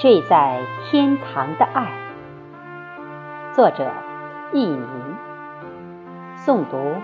[0.00, 1.92] 睡在天堂的爱。
[3.52, 3.90] 作者：
[4.52, 5.16] 佚名。
[6.36, 6.94] 诵读：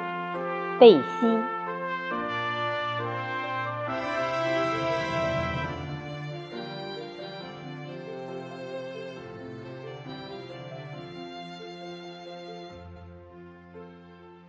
[0.78, 1.40] 贝西。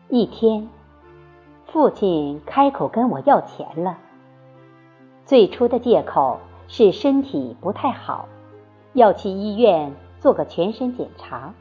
[0.10, 0.70] 一天，
[1.66, 3.98] 父亲开口跟我要钱了。
[5.26, 8.28] 最初的借口是身体不太好，
[8.96, 11.54] 要去医院做个全身检查，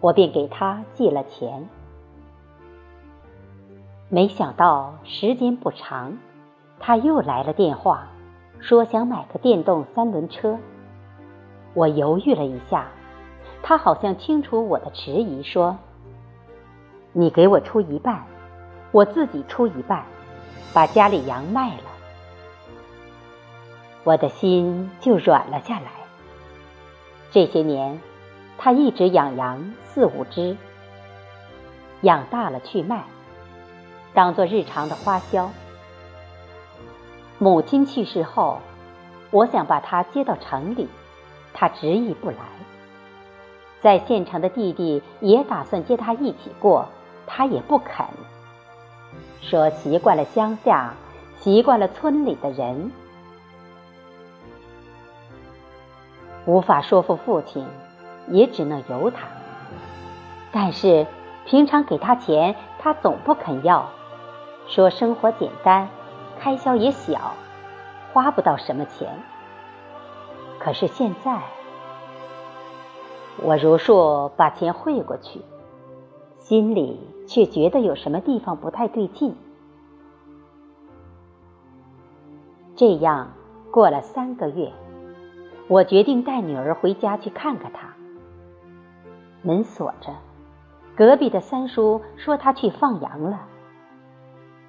[0.00, 1.68] 我便给他寄了钱。
[4.08, 6.16] 没想到时间不长，
[6.78, 8.08] 他又来了电话，
[8.58, 10.56] 说想买个电动三轮车。
[11.74, 12.88] 我犹豫了一下，
[13.62, 15.76] 他好像听出我的迟疑，说。
[17.12, 18.24] 你给我出一半，
[18.92, 20.06] 我自己出一半，
[20.72, 21.84] 把家里羊卖了，
[24.04, 25.99] 我的心就软了下来。
[27.30, 28.00] 这些年，
[28.58, 30.56] 他一直养羊四五只，
[32.02, 33.04] 养大了去卖，
[34.14, 35.50] 当做日常的花销。
[37.38, 38.60] 母亲去世后，
[39.30, 40.88] 我想把他接到城里，
[41.54, 42.36] 他执意不来。
[43.80, 46.88] 在县城的弟弟也打算接他一起过。
[47.32, 48.04] 他也不肯，
[49.40, 50.94] 说习惯了乡下，
[51.38, 52.90] 习惯了村里的人，
[56.46, 57.66] 无法说服父亲，
[58.28, 59.26] 也只能由他。
[60.52, 61.06] 但是
[61.46, 63.88] 平常给他钱，他总不肯要，
[64.66, 65.88] 说生活简单，
[66.38, 67.32] 开销也小，
[68.12, 69.08] 花不到什么钱。
[70.58, 71.40] 可是现在，
[73.42, 75.40] 我如数把钱汇过去。
[76.38, 76.98] 心里
[77.28, 79.36] 却觉得有什么地方不太对劲。
[82.74, 83.30] 这样
[83.70, 84.72] 过了三个月，
[85.70, 87.94] 我决定带女儿回家去看看她。
[89.40, 90.12] 门锁着，
[90.96, 93.46] 隔壁的三叔说他去放羊了。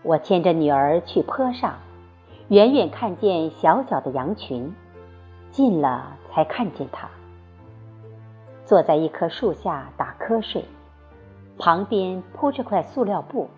[0.03, 1.73] 我牵着女儿去坡上，
[2.49, 4.75] 远远看见小小的羊群，
[5.49, 7.09] 近了才看见他
[8.63, 10.63] 坐在一棵树下打瞌睡。
[11.57, 13.49] 旁边铺着块塑料布，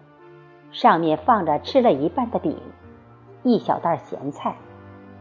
[0.72, 2.58] 上面放着吃了一半的饼，
[3.44, 4.56] 一小袋咸菜，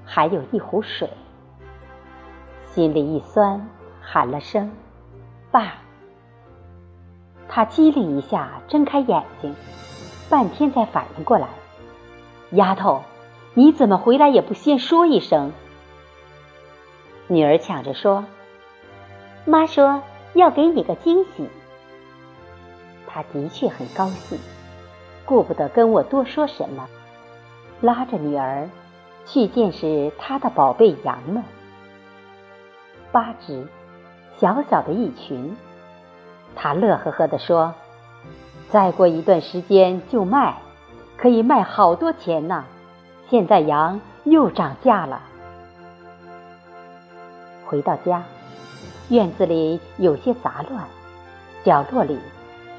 [0.04, 1.10] 还有一壶水。
[2.74, 3.68] 心里一酸，
[4.00, 4.72] 喊了声
[5.52, 5.74] “爸”。
[7.46, 9.54] 他机灵一下，睁开眼睛，
[10.30, 11.48] 半天才反应过来
[12.52, 13.02] ：“丫头，
[13.52, 15.52] 你怎么回来也不先说一声？”
[17.28, 18.24] 女儿抢着说
[19.44, 21.46] ：“妈说要给你个惊喜。”
[23.06, 24.38] 他的确很高兴，
[25.26, 26.88] 顾不得跟我多说什么，
[27.82, 28.66] 拉着女儿
[29.26, 31.44] 去见识他的宝贝羊们。
[33.12, 33.68] 八只，
[34.38, 35.54] 小小的一群。
[36.56, 37.74] 他乐呵呵地说
[38.70, 40.56] ：“再过一段时间就卖，
[41.16, 42.64] 可以卖好多钱呢。
[43.30, 45.20] 现在羊又涨价了。”
[47.66, 48.22] 回到家，
[49.08, 50.84] 院子里有些杂乱，
[51.62, 52.18] 角落里。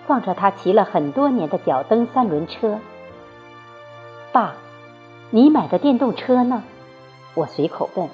[0.06, 2.78] 放着他骑了很多年的脚蹬三轮车。
[4.34, 4.54] 爸，
[5.30, 6.62] 你买的电动车呢？
[7.36, 8.10] 我随口问。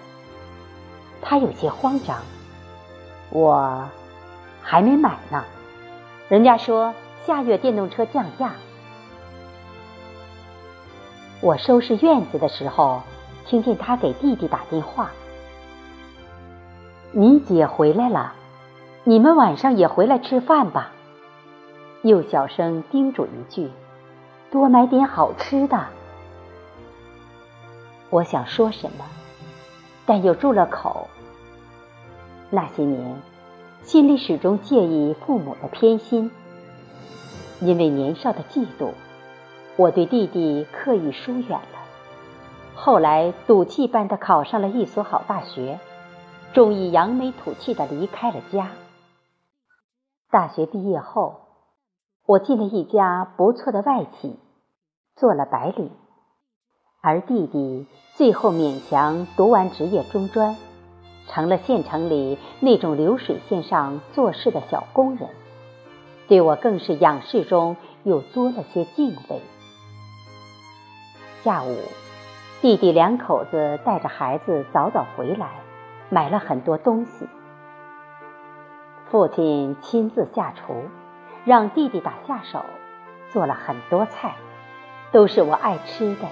[1.22, 2.18] 他有些慌张。
[3.30, 3.88] 我
[4.62, 5.44] 还没买呢，
[6.28, 6.94] 人家说
[7.26, 8.54] 下月电动车降价。
[11.42, 13.02] 我收拾院子的时候，
[13.46, 15.12] 听见他给弟弟打电话
[17.14, 18.34] ：“你姐回来了，
[19.04, 20.92] 你们晚上也回来吃饭吧。”
[22.04, 23.72] 又小声叮嘱一句
[24.52, 25.86] ：“多买点好吃的。”
[28.10, 29.06] 我想说什么，
[30.10, 31.08] 但又住了口。
[32.50, 33.22] 那些年，
[33.84, 36.32] 心里始终介意父母的偏心。
[37.62, 38.94] 因为年少的嫉妒，
[39.76, 41.80] 我对弟弟刻意疏远了。
[42.74, 45.80] 后来赌气般的考上了一所好大学，
[46.54, 48.72] 终于扬眉吐气的离开了家。
[50.32, 51.42] 大学毕业后。
[52.26, 54.40] 我进了一家不错的外企，
[55.16, 55.92] 做了白领，
[57.02, 60.58] 而弟弟最后勉强读完职业中专，
[61.30, 65.30] 成了县城里那种流水线上做事的小工人，
[66.28, 69.42] 对我更是仰视中又多了些敬畏。
[71.42, 71.78] 下午，
[72.62, 75.52] 弟弟两口子带着孩子早早回来，
[76.10, 77.30] 买了很多东西，
[79.10, 80.84] 父亲亲自下厨。
[81.46, 82.66] 让弟弟打下手，
[83.32, 84.36] 做了很多菜，
[85.14, 86.28] 都是我爱吃的。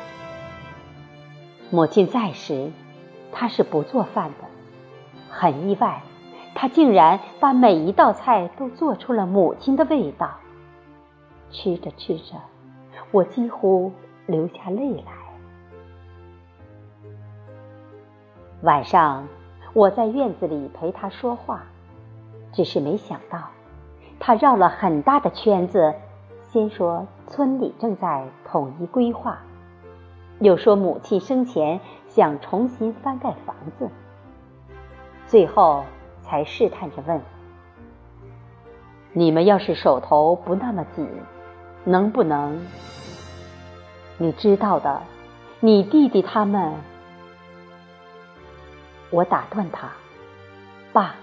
[1.69, 2.71] 母亲在时，
[3.31, 4.47] 他是不做饭的，
[5.29, 6.01] 很意外，
[6.55, 10.31] 他竟然把每一道菜都做出了母亲的味道。
[11.51, 12.35] 吃着吃着，
[13.11, 13.91] 我几乎
[14.27, 15.11] 流下泪来。
[18.61, 19.27] 晚上，
[19.73, 21.63] 我在院子里陪他说话，
[22.53, 23.43] 只是没想到，
[24.19, 25.93] 他绕了很大的圈子，
[26.49, 29.37] 先说村里正在统一规划，
[30.39, 33.89] 又说母亲生前想重新翻盖房子，
[35.25, 35.83] 最后
[36.21, 37.19] 才试探着问
[39.13, 41.09] ：“你们要是手头不那么紧，
[41.83, 42.59] 能不能？
[44.19, 45.01] 你知道的，
[45.59, 46.73] 你弟弟他们。”
[49.09, 49.89] 我打断他
[50.93, 51.15] ：“爸，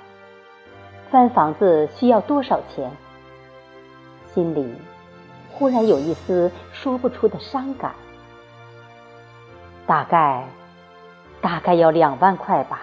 [1.10, 2.90] 翻房子需要多少钱？”
[4.26, 4.74] 心里
[5.52, 7.94] 忽然有一丝说不出的伤感。
[9.86, 10.44] 大概，
[11.40, 12.80] 大概要两万块吧。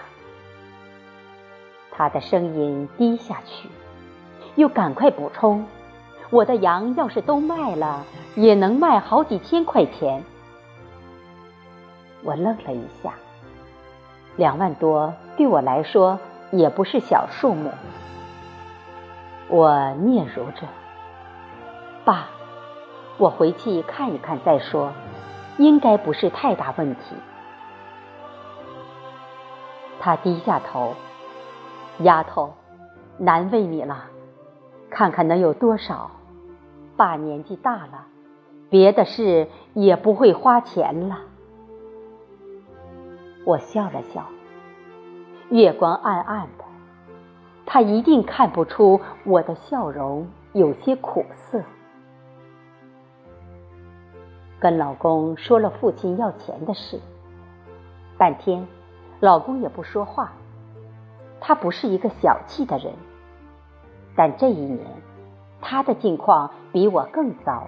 [1.92, 3.70] 他的声音低下去，
[4.56, 5.66] 又赶快补充
[6.30, 8.06] ：“我的羊要是都卖了，
[8.36, 10.24] 也能卖好几千块钱。”
[12.24, 13.14] 我愣了一下。
[14.38, 16.18] 两万多对我来说
[16.52, 17.72] 也不是小数目，
[19.50, 19.70] 我
[20.00, 20.68] 嗫嚅着
[22.06, 22.28] ：“爸，
[23.18, 24.94] 我回去看一看再说，
[25.62, 27.16] 应该不是太大问题。”
[30.00, 30.96] 他低下头
[32.00, 32.54] ：“丫头，
[33.18, 34.06] 难为你了，
[34.90, 36.10] 看看能有多少？
[36.98, 38.08] 爸年纪大了，
[38.70, 41.20] 别的事也不会花钱了。”
[43.46, 44.26] 我笑了笑，
[45.50, 46.64] 月光暗暗的，
[47.66, 51.62] 他一定看不出我的笑容有些苦涩。
[54.62, 57.00] 跟老公说了父亲要钱的事，
[58.16, 58.68] 半天，
[59.20, 60.32] 老公也不说话。
[61.40, 62.94] 他不是一个小气的人，
[64.16, 64.86] 但这一年，
[65.60, 67.66] 他的境况比我更糟。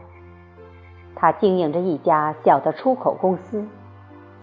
[1.15, 3.65] 他经营着一家小的出口公司。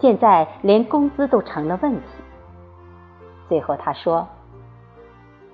[0.01, 2.07] 现在连工资都成了问题。
[3.49, 4.27] 最后他说：“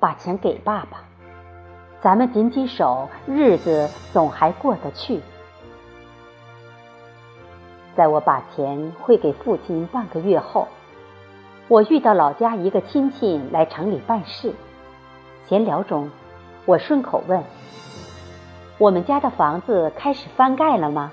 [0.01, 1.01] 把钱给爸爸，
[2.01, 5.21] 咱们紧紧手，日子总还过得去。”
[7.97, 10.69] 在我把钱汇给父亲半个月后，
[11.67, 14.53] 我遇到老家一个亲戚来城里办事。
[15.47, 16.11] 闲聊中，
[16.67, 17.43] 我顺口问
[18.79, 21.13] ：“我们家的房子开始翻盖了吗？”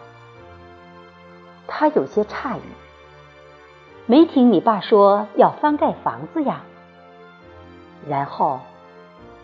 [1.68, 2.62] 他有些诧异。
[4.06, 6.64] 没听你爸说要翻盖房子呀？
[8.10, 8.60] 然后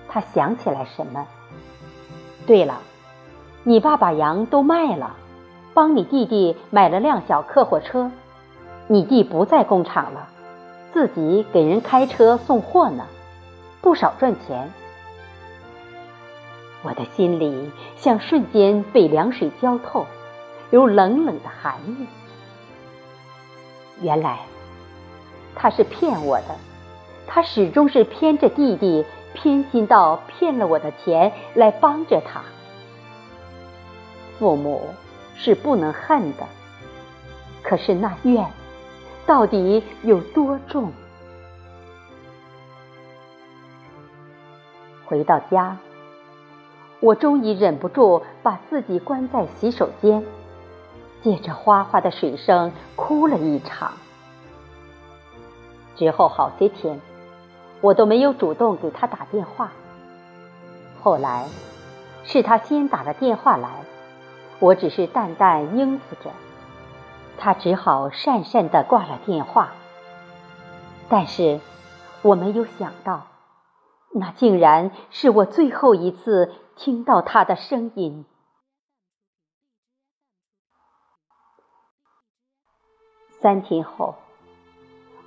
[0.10, 1.26] 他想起来什么？
[2.46, 2.80] 对了，
[3.64, 5.16] 你爸把羊都卖了，
[5.80, 8.12] 帮你弟弟买了辆小客货车。
[8.88, 10.28] 你弟不在工厂了，
[10.92, 13.06] 自己给人开车送货呢，
[13.80, 14.70] 不少赚钱。
[16.84, 20.06] 我的心里像瞬间被凉水浇透，
[20.70, 22.06] 有冷冷的寒意。
[24.02, 24.40] 原来
[25.56, 26.58] 他是骗我的，
[27.26, 32.42] 他始终是偏着弟弟，偏心到骗了我的钱来帮着他。
[34.38, 34.90] 父母
[35.42, 36.46] 是不能恨的，
[37.64, 38.46] 可是那怨
[39.26, 40.92] 到底有多重？
[45.06, 45.78] 回到家，
[47.00, 50.24] 我终于忍不住把自己关在洗手间。
[51.22, 53.94] 借着哗哗的水声，哭了一场。
[55.96, 57.00] 之后好些天，
[57.82, 59.72] 我都没有主动给他打电话。
[61.02, 61.48] 后来，
[62.24, 63.70] 是他先打了电话来，
[64.60, 66.32] 我只是淡淡应付着，
[67.38, 69.72] 他只好讪讪的挂了电话。
[71.08, 71.60] 但是，
[72.22, 73.28] 我没有想到，
[74.14, 78.26] 那竟然是我最后一次听到他的声音。
[83.42, 84.16] 三天后，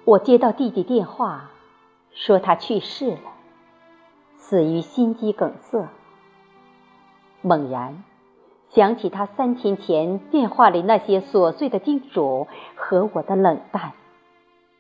[0.05, 1.51] 我接到弟弟电话，
[2.13, 3.33] 说他去世了，
[4.37, 5.89] 死于心肌梗塞。
[7.41, 8.05] 猛然
[8.75, 13.93] 想起他三天前电话里那些琐碎的叮嘱和我的冷淡，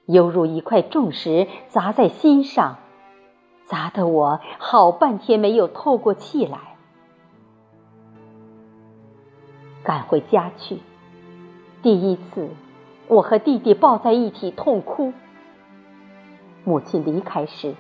[0.06, 2.78] 犹如一块重石砸在心上，
[3.66, 6.58] 砸得我好半天没有透过气来。
[9.84, 10.78] 赶回家去，
[11.82, 12.48] 第一次。
[13.08, 15.12] 我和弟弟抱在一起痛哭。
[16.64, 17.74] 母亲离开时，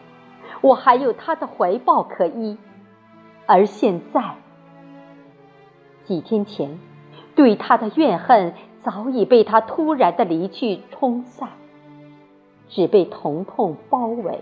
[0.60, 2.58] 我还有他的怀抱可依，
[3.46, 4.34] 而现在，
[6.12, 6.78] 几天前，
[7.34, 11.48] 对他的怨恨早已被他突然的离去冲散，
[12.68, 14.38] 只被疼痛包围。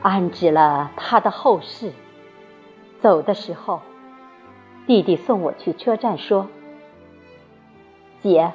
[0.00, 1.92] 安置了他的后事。
[3.00, 3.82] 走的时候，
[4.86, 6.46] 弟弟送我去车站，说
[8.22, 8.52] ：“姐，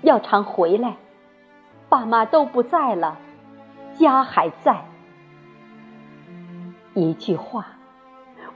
[0.00, 0.96] 要常回来，
[1.90, 3.18] 爸妈都不在了，
[3.98, 4.86] 家还在。”
[6.96, 7.66] 一句话，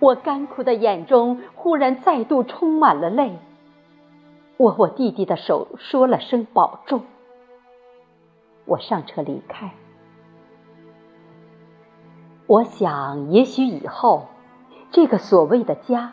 [0.00, 3.38] 我干枯的眼中忽然再度充满了泪。
[4.58, 7.02] 握握弟弟的手，说了声保重。
[8.66, 9.72] 我上车离开。
[12.46, 14.26] 我想，也许以后。
[14.90, 16.12] 这个所谓的家，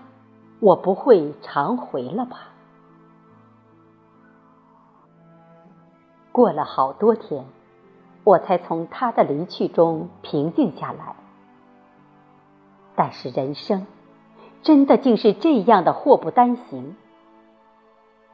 [0.60, 2.48] 我不会常回了吧？
[6.32, 7.46] 过了好多天，
[8.24, 11.16] 我才从他的离去中平静下来。
[13.04, 13.88] 但是人生，
[14.62, 16.96] 真的竟是这样的祸不单行。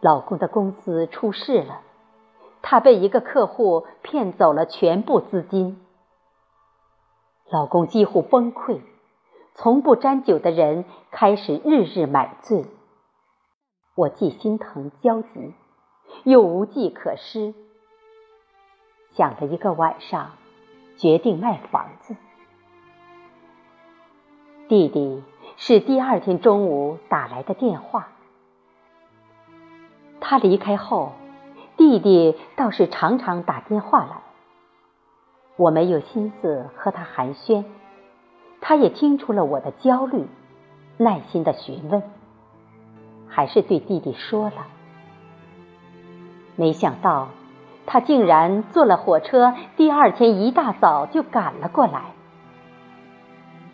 [0.02, 1.80] 老公的公司出事了，
[2.62, 5.80] 他被一个客户骗走了全部资金，
[7.50, 8.82] 老公几乎崩溃。
[9.56, 12.66] 从不沾酒的人开始日日买醉，
[13.96, 15.54] 我既心疼焦急，
[16.26, 17.54] 又无计可施。
[19.14, 20.32] 想了一个晚上，
[20.98, 22.18] 决定卖房子。
[24.70, 25.24] 弟弟
[25.56, 28.10] 是第二天中午打来的电话。
[30.20, 31.14] 他离开后，
[31.78, 34.18] 弟弟倒是常常打电话来。
[35.56, 37.64] 我没有心思和他寒暄。
[38.60, 40.28] 他也听出了我的焦虑，
[40.98, 42.04] 耐心的询问，
[43.30, 44.68] 还是对弟弟说了。
[46.58, 47.30] 没想到，
[47.86, 52.17] 他竟然坐了火车，第二天一大早就赶了过来。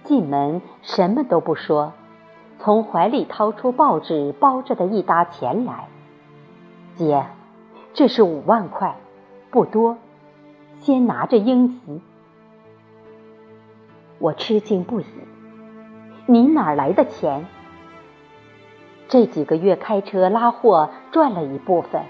[0.03, 1.93] 进门什么都不说，
[2.59, 5.87] 从怀里掏出报纸包着的一沓钱来。
[6.95, 7.25] 姐，
[7.93, 8.95] 这是五万块，
[9.49, 9.97] 不多，
[10.79, 12.01] 先拿着应急。
[14.19, 15.05] 我吃惊不已，
[16.25, 17.45] 你哪来的钱？
[19.07, 22.03] 这几个月开车拉货赚了一部分，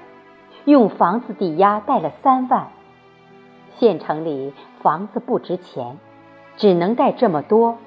[0.66, 2.68] 用房子抵押贷了三万。
[3.76, 5.98] 县城里房子不值钱，
[6.56, 7.78] 只能贷这么多。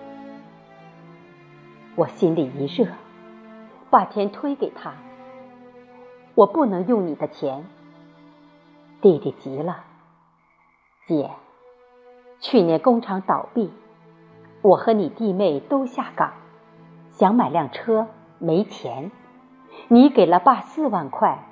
[1.97, 2.87] 我心里一热，
[3.89, 4.93] 把钱推给他。
[6.35, 7.65] 我不能用你的钱。
[9.01, 9.85] 弟弟急了，
[11.07, 11.31] 姐，
[12.39, 13.73] 去年工厂倒闭。
[14.61, 16.35] 我和你弟妹都下岗，
[17.13, 18.07] 想买辆车，
[18.39, 19.11] 没钱。
[19.89, 21.47] 你给了爸四万块，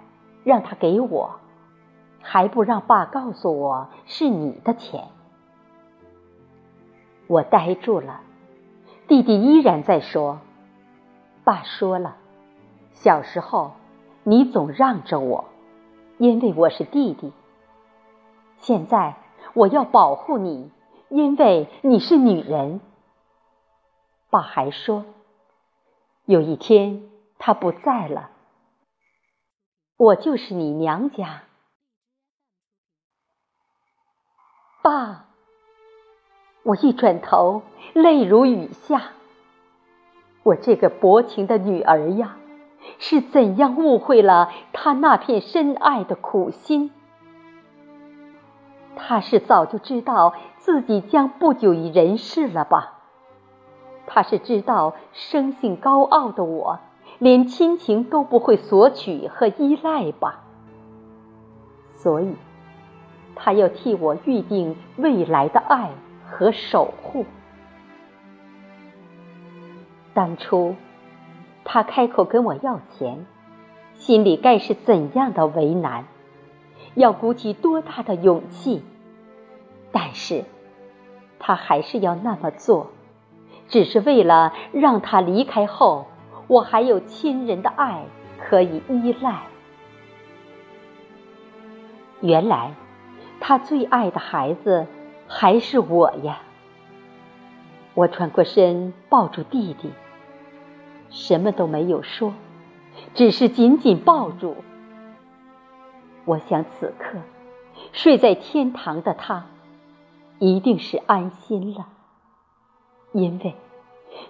[0.45, 1.41] 让他给我，
[2.21, 5.09] 还不让爸告诉我是你的钱。
[7.29, 8.21] 我呆住了，
[9.07, 10.41] 弟弟依然在说
[11.45, 12.17] ：“爸说了，
[12.93, 13.73] 小时候
[14.23, 15.45] 你总让着我，
[16.19, 17.33] 因为我是弟弟。
[18.59, 19.17] 现在
[19.53, 20.71] 我要保护你，
[21.11, 22.81] 因为你是女人。”
[24.31, 25.05] 爸还说，
[26.25, 27.09] 有一天
[27.39, 28.31] 他不在了，
[29.99, 31.43] 我就是你娘家。
[34.83, 35.24] 爸，
[36.65, 37.61] 我一转头，
[37.93, 39.11] 泪如雨下。
[40.43, 42.37] 我这个薄情的女儿呀，
[42.99, 46.91] 是怎样误会了他那片深爱的苦心？
[48.97, 52.95] 他是早就知道自己将不久于人世了吧？
[54.07, 56.79] 他是知道生性高傲的我，
[57.19, 60.45] 连亲情都不会索取和依赖吧，
[61.93, 62.35] 所以，
[63.35, 65.91] 他要替我预定未来的爱
[66.35, 67.27] 和守护。
[70.13, 70.75] 当初，
[71.63, 73.25] 他开口跟我要钱，
[73.95, 76.07] 心里该是怎样的为难，
[76.97, 78.83] 要鼓起多大的勇气，
[79.93, 80.45] 但是，
[81.39, 82.91] 他还是要那么做。
[83.69, 86.09] 只是为了让他离开后，
[86.49, 88.07] 我还有亲人的爱
[88.41, 89.43] 可以依赖。
[92.21, 92.75] 原来，
[93.39, 94.87] 他最爱的孩子
[95.27, 96.41] 还是我呀！
[97.95, 99.93] 我转过身抱住弟弟，
[101.11, 102.35] 什么都没有说，
[103.15, 104.57] 只是紧紧抱住。
[106.25, 107.19] 我想此刻
[107.93, 109.47] 睡在天堂的他，
[110.39, 111.87] 一定是安心了。
[113.13, 113.55] 因为，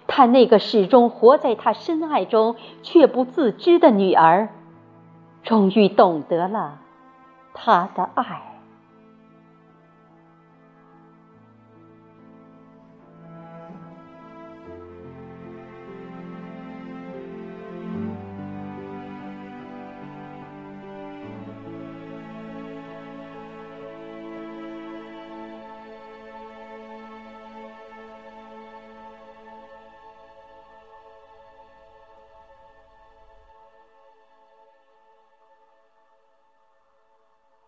[0.06, 4.50] 他那个始终活在他深爱中却不自知的女儿，
[5.42, 6.80] 终于懂得了
[7.54, 8.53] 他的爱。